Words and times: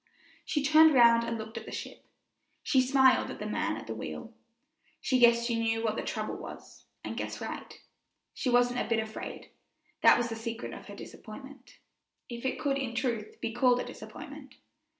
She 0.43 0.63
turned 0.63 0.95
round 0.95 1.23
and 1.23 1.37
looked 1.37 1.59
at 1.59 1.67
the 1.67 1.71
ship, 1.71 2.03
and 2.73 2.83
smiled 2.83 3.29
at 3.29 3.37
the 3.37 3.45
man 3.45 3.77
at 3.77 3.85
the 3.85 3.93
wheel, 3.93 4.33
and 5.11 5.21
guessed 5.21 5.45
she 5.45 5.59
knew 5.59 5.83
what 5.83 5.95
the 5.95 6.01
trouble 6.01 6.35
was, 6.37 6.85
and 7.03 7.15
guessed 7.15 7.39
right. 7.39 7.79
She 8.33 8.49
wasn't 8.49 8.79
a 8.79 8.89
bit 8.89 8.97
afraid; 8.97 9.51
that 10.01 10.17
was 10.17 10.29
the 10.29 10.35
secret 10.35 10.73
of 10.73 10.87
her 10.87 10.95
disappointment, 10.95 11.77
if 12.29 12.45
it 12.45 12.59
could 12.59 12.79
in 12.79 12.95
truth 12.95 13.39
be 13.41 13.53
called 13.53 13.79
a 13.79 13.85
disappointment. 13.85 14.55